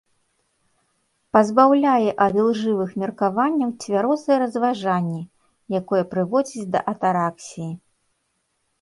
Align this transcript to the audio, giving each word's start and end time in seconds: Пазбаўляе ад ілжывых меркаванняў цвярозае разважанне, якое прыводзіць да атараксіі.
Пазбаўляе 1.37 2.09
ад 2.27 2.33
ілжывых 2.43 2.89
меркаванняў 3.03 3.69
цвярозае 3.83 4.37
разважанне, 4.47 5.21
якое 5.81 6.03
прыводзіць 6.15 6.69
да 6.75 6.79
атараксіі. 6.97 7.73